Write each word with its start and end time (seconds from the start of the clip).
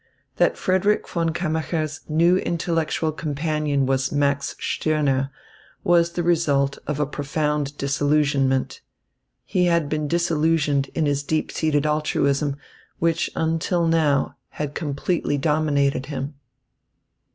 That 0.37 0.57
Frederick 0.57 1.07
von 1.07 1.29
Kammacher's 1.31 1.99
new 2.09 2.37
intellectual 2.37 3.11
companion 3.11 3.85
was 3.85 4.11
Max 4.11 4.55
Stirner, 4.59 5.29
was 5.83 6.13
the 6.13 6.23
result 6.23 6.79
of 6.87 6.99
a 6.99 7.05
profound 7.05 7.77
disillusionment. 7.77 8.81
He 9.45 9.65
had 9.65 9.89
been 9.89 10.07
disillusioned 10.07 10.87
in 10.95 11.05
his 11.05 11.21
deep 11.21 11.51
seated 11.51 11.85
altruism, 11.85 12.55
which 12.97 13.29
until 13.35 13.85
now 13.85 14.37
had 14.49 14.73
completely 14.73 15.37
dominated 15.37 16.07
him. 16.07 16.33